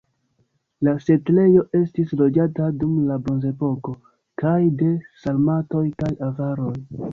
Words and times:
La 0.87 0.93
setlejo 1.07 1.65
estis 1.79 2.13
loĝata 2.21 2.71
dum 2.79 2.97
la 3.11 3.19
bronzepoko 3.29 3.95
kaj 4.45 4.57
de 4.83 4.91
sarmatoj 5.27 5.87
kaj 6.03 6.13
avaroj. 6.33 6.77